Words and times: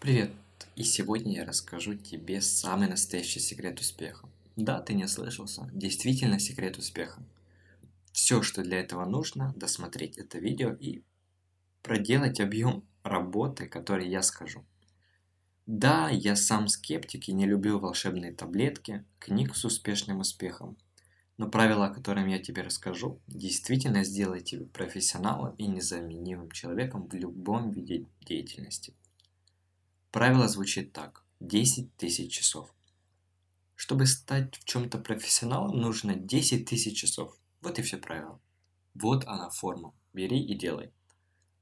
Привет! 0.00 0.32
И 0.76 0.82
сегодня 0.82 1.34
я 1.34 1.44
расскажу 1.44 1.92
тебе 1.94 2.40
самый 2.40 2.88
настоящий 2.88 3.38
секрет 3.38 3.80
успеха. 3.80 4.30
Да, 4.56 4.80
ты 4.80 4.94
не 4.94 5.04
ослышался, 5.04 5.68
действительно 5.74 6.40
секрет 6.40 6.78
успеха. 6.78 7.22
Все, 8.10 8.40
что 8.40 8.62
для 8.62 8.80
этого 8.80 9.04
нужно, 9.04 9.52
досмотреть 9.56 10.16
это 10.16 10.38
видео 10.38 10.72
и 10.72 11.02
проделать 11.82 12.40
объем 12.40 12.82
работы, 13.02 13.66
который 13.66 14.08
я 14.08 14.22
скажу. 14.22 14.64
Да, 15.66 16.08
я 16.08 16.34
сам 16.34 16.68
скептик 16.68 17.28
и 17.28 17.34
не 17.34 17.44
люблю 17.44 17.78
волшебные 17.78 18.32
таблетки, 18.32 19.04
книг 19.18 19.54
с 19.54 19.66
успешным 19.66 20.20
успехом. 20.20 20.78
Но 21.36 21.50
правила, 21.50 21.88
о 21.88 21.94
котором 21.94 22.26
я 22.26 22.38
тебе 22.38 22.62
расскажу, 22.62 23.20
действительно 23.26 24.02
сделают 24.02 24.46
тебя 24.46 24.64
профессионалом 24.64 25.54
и 25.56 25.66
незаменимым 25.66 26.50
человеком 26.52 27.06
в 27.06 27.12
любом 27.12 27.70
виде 27.70 28.06
деятельности. 28.22 28.94
Правило 30.10 30.48
звучит 30.48 30.92
так. 30.92 31.24
10 31.40 31.96
тысяч 31.96 32.32
часов. 32.32 32.74
Чтобы 33.76 34.06
стать 34.06 34.56
в 34.56 34.64
чем-то 34.64 34.98
профессионалом, 34.98 35.76
нужно 35.78 36.14
10 36.14 36.68
тысяч 36.68 36.98
часов. 36.98 37.36
Вот 37.62 37.78
и 37.78 37.82
все 37.82 37.96
правило. 37.96 38.40
Вот 38.94 39.24
она 39.26 39.50
форма. 39.50 39.94
Бери 40.12 40.42
и 40.42 40.54
делай. 40.54 40.90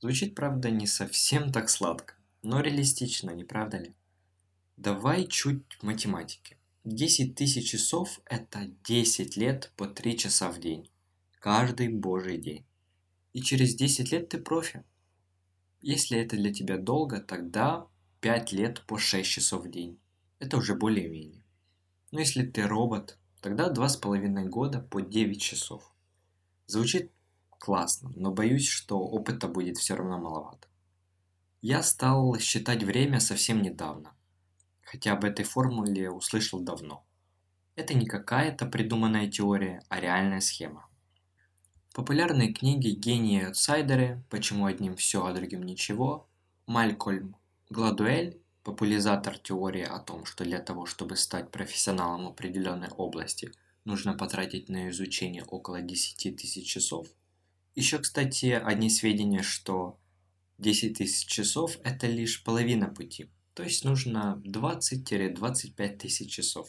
Звучит, 0.01 0.35
правда, 0.35 0.71
не 0.71 0.87
совсем 0.87 1.53
так 1.53 1.69
сладко, 1.69 2.15
но 2.43 2.61
реалистично, 2.61 3.31
не 3.31 3.45
правда 3.45 3.79
ли? 3.79 3.95
Давай 4.77 5.27
чуть 5.27 5.65
математики. 5.83 6.57
10 6.85 7.35
тысяч 7.35 7.71
часов– 7.71 8.21
это 8.25 8.71
10 8.85 9.37
лет 9.37 9.73
по 9.77 9.87
3 9.87 10.17
часа 10.17 10.51
в 10.51 10.59
день. 10.59 10.91
Каждый 11.41 11.89
божий 11.89 12.39
день. 12.39 12.65
И 13.33 13.43
через 13.43 13.75
10 13.75 14.11
лет 14.11 14.29
ты 14.29 14.39
профи. 14.39 14.85
Если 15.83 16.19
это 16.19 16.37
для 16.37 16.53
тебя 16.53 16.79
долго, 16.79 17.21
тогда 17.21 17.87
5 18.21 18.53
лет 18.53 18.83
по 18.87 18.99
6 18.99 19.31
часов 19.31 19.65
в 19.65 19.71
день. 19.71 20.01
Это 20.41 20.57
уже 20.57 20.75
более-менее. 20.75 21.45
Но 22.11 22.19
если 22.19 22.45
ты 22.45 22.67
робот, 22.67 23.17
тогда 23.41 23.71
2,5 23.73 24.45
года 24.49 24.81
по 24.81 25.01
9 25.01 25.41
часов. 25.41 25.93
Звучит 26.67 27.13
классно, 27.51 28.11
но 28.17 28.33
боюсь, 28.33 28.67
что 28.67 28.99
опыта 28.99 29.47
будет 29.47 29.77
все 29.77 29.95
равно 29.95 30.19
маловато. 30.19 30.67
Я 31.61 31.83
стал 31.83 32.37
считать 32.41 32.83
время 32.83 33.21
совсем 33.21 33.63
недавно, 33.63 34.13
хотя 34.83 35.13
об 35.13 35.25
этой 35.25 35.45
формуле 35.45 36.11
услышал 36.11 36.61
давно. 36.61 37.05
Это 37.77 37.95
не 37.95 38.07
какая-то 38.07 38.67
придуманная 38.67 39.31
теория, 39.31 39.83
а 39.89 40.01
реальная 40.01 40.41
схема. 40.41 40.89
Популярные 41.95 42.53
книги 42.53 42.89
«Гении 42.89 43.41
и 43.41 43.45
аутсайдеры», 43.45 44.25
«Почему 44.29 44.67
одним 44.67 44.97
все, 44.97 45.25
а 45.25 45.33
другим 45.33 45.63
ничего», 45.63 46.29
Малькольм 46.67 47.38
Гладуэль, 47.71 48.41
популяризатор 48.63 49.37
теории 49.39 49.85
о 49.85 49.99
том, 49.99 50.25
что 50.25 50.45
для 50.45 50.59
того, 50.59 50.87
чтобы 50.87 51.17
стать 51.17 51.51
профессионалом 51.51 52.27
определенной 52.27 52.89
области, 52.89 53.53
нужно 53.85 54.15
потратить 54.15 54.71
на 54.71 54.89
изучение 54.89 55.45
около 55.45 55.83
10 55.83 56.37
тысяч 56.37 56.67
часов. 56.67 57.09
Еще, 57.75 57.99
кстати, 57.99 58.47
одни 58.47 58.89
сведения, 58.89 59.43
что 59.43 59.99
10 60.59 60.97
тысяч 60.97 61.27
часов– 61.27 61.77
это 61.85 62.07
лишь 62.07 62.43
половина 62.43 62.89
пути, 62.89 63.31
то 63.53 63.63
есть 63.63 63.85
нужно 63.85 64.43
20-25 64.47 65.97
тысяч 65.99 66.33
часов. 66.33 66.69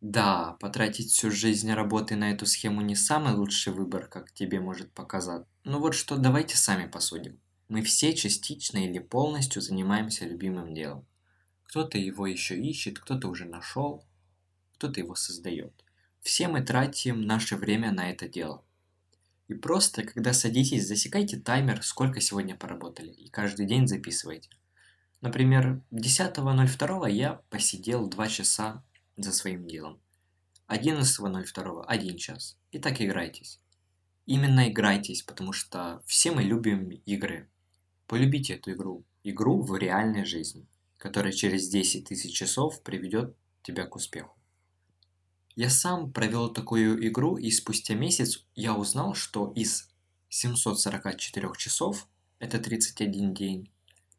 Да, 0.00 0.56
потратить 0.58 1.10
всю 1.12 1.30
жизнь 1.30 1.70
работы 1.70 2.16
на 2.16 2.32
эту 2.32 2.46
схему 2.46 2.80
не 2.80 2.96
самый 2.96 3.34
лучший 3.34 3.72
выбор, 3.72 4.08
как 4.08 4.32
тебе 4.32 4.58
может 4.58 4.90
показаться. 4.92 5.48
Но 5.64 5.78
вот 5.78 5.94
что, 5.94 6.16
давайте 6.16 6.56
сами 6.56 6.88
посудим. 6.88 7.38
Мы 7.68 7.82
все 7.82 8.14
частично 8.14 8.78
или 8.78 8.98
полностью 8.98 9.62
занимаемся 9.62 10.26
любимым 10.26 10.74
делом. 10.74 11.06
Кто-то 11.64 11.98
его 11.98 12.26
еще 12.26 12.58
ищет, 12.58 12.98
кто-то 12.98 13.28
уже 13.28 13.46
нашел, 13.46 14.04
кто-то 14.74 15.00
его 15.00 15.14
создает. 15.14 15.72
Все 16.20 16.48
мы 16.48 16.62
тратим 16.62 17.22
наше 17.22 17.56
время 17.56 17.92
на 17.92 18.10
это 18.10 18.28
дело. 18.28 18.64
И 19.48 19.54
просто, 19.54 20.02
когда 20.02 20.32
садитесь, 20.32 20.86
засекайте 20.86 21.36
таймер, 21.36 21.82
сколько 21.82 22.20
сегодня 22.20 22.56
поработали, 22.56 23.10
и 23.10 23.28
каждый 23.28 23.66
день 23.66 23.86
записывайте. 23.86 24.50
Например, 25.20 25.80
10.02 25.92 27.10
я 27.10 27.34
посидел 27.48 28.08
2 28.08 28.28
часа 28.28 28.84
за 29.16 29.32
своим 29.32 29.66
делом. 29.66 30.00
11.02 30.68 31.84
1 31.86 32.16
час. 32.16 32.56
И 32.70 32.78
так 32.78 33.00
играйтесь. 33.00 33.60
Именно 34.26 34.68
играйтесь, 34.70 35.22
потому 35.22 35.52
что 35.52 36.02
все 36.06 36.30
мы 36.32 36.42
любим 36.42 36.88
игры. 37.06 37.48
Полюбите 38.12 38.56
эту 38.56 38.72
игру. 38.72 39.06
Игру 39.24 39.62
в 39.62 39.74
реальной 39.74 40.26
жизни, 40.26 40.66
которая 40.98 41.32
через 41.32 41.70
10 41.70 42.04
тысяч 42.08 42.36
часов 42.36 42.82
приведет 42.82 43.34
тебя 43.62 43.86
к 43.86 43.96
успеху. 43.96 44.36
Я 45.56 45.70
сам 45.70 46.12
провел 46.12 46.52
такую 46.52 47.08
игру, 47.08 47.38
и 47.38 47.50
спустя 47.50 47.94
месяц 47.94 48.44
я 48.54 48.74
узнал, 48.74 49.14
что 49.14 49.50
из 49.56 49.88
744 50.28 51.52
часов, 51.56 52.06
это 52.38 52.58
31 52.58 53.32
день, 53.32 53.70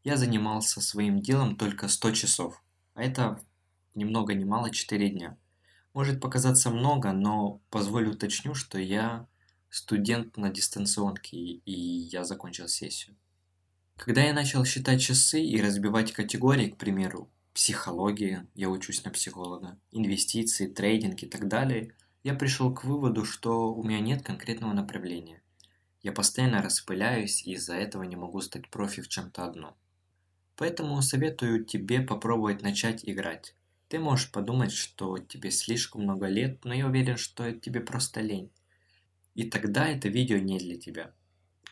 я 0.03 0.17
занимался 0.17 0.81
своим 0.81 1.21
делом 1.21 1.55
только 1.55 1.87
100 1.87 2.13
часов, 2.13 2.63
а 2.95 3.03
это 3.03 3.39
ни 3.93 4.05
много 4.05 4.33
ни 4.33 4.43
мало 4.43 4.71
4 4.71 5.09
дня. 5.11 5.37
Может 5.93 6.19
показаться 6.19 6.71
много, 6.71 7.11
но 7.11 7.61
позволю 7.69 8.13
уточню, 8.13 8.55
что 8.55 8.79
я 8.79 9.27
студент 9.69 10.35
на 10.35 10.49
дистанционке, 10.49 11.37
и 11.37 11.71
я 11.71 12.23
закончил 12.23 12.67
сессию. 12.67 13.15
Когда 13.95 14.23
я 14.23 14.33
начал 14.33 14.65
считать 14.65 15.01
часы 15.01 15.41
и 15.41 15.61
разбивать 15.61 16.11
категории, 16.11 16.69
к 16.69 16.77
примеру, 16.77 17.29
психология, 17.53 18.47
я 18.55 18.69
учусь 18.69 19.03
на 19.05 19.11
психолога, 19.11 19.77
инвестиции, 19.91 20.67
трейдинг 20.67 21.23
и 21.23 21.27
так 21.27 21.47
далее, 21.47 21.93
я 22.23 22.33
пришел 22.33 22.73
к 22.73 22.83
выводу, 22.83 23.23
что 23.23 23.73
у 23.73 23.83
меня 23.83 23.99
нет 23.99 24.23
конкретного 24.23 24.73
направления. 24.73 25.41
Я 26.01 26.11
постоянно 26.11 26.61
распыляюсь 26.61 27.45
и 27.45 27.53
из-за 27.53 27.75
этого 27.75 28.03
не 28.03 28.15
могу 28.15 28.41
стать 28.41 28.69
профи 28.69 29.01
в 29.01 29.07
чем-то 29.07 29.45
одном. 29.45 29.75
Поэтому 30.55 31.01
советую 31.01 31.63
тебе 31.63 32.01
попробовать 32.01 32.61
начать 32.61 33.07
играть. 33.07 33.55
Ты 33.87 33.99
можешь 33.99 34.31
подумать, 34.31 34.71
что 34.71 35.17
тебе 35.17 35.51
слишком 35.51 36.03
много 36.03 36.27
лет, 36.27 36.65
но 36.65 36.73
я 36.73 36.87
уверен, 36.87 37.17
что 37.17 37.51
тебе 37.51 37.79
просто 37.79 38.21
лень. 38.21 38.51
И 39.35 39.49
тогда 39.49 39.87
это 39.87 40.09
видео 40.09 40.37
не 40.37 40.57
для 40.57 40.77
тебя. 40.77 41.13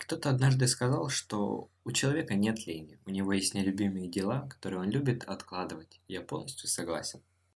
Кто-то 0.01 0.31
однажды 0.31 0.67
сказал, 0.67 1.09
что 1.09 1.69
у 1.84 1.91
человека 1.91 2.34
нет 2.34 2.66
лени, 2.66 2.97
у 3.06 3.12
него 3.12 3.34
есть 3.34 3.53
нелюбимые 3.53 4.09
дела, 4.09 4.47
которые 4.50 4.79
он 4.79 4.89
любит 4.89 5.23
откладывать. 5.25 6.01
Я 6.07 6.22
полностью 6.22 6.67
согласен. 6.67 7.22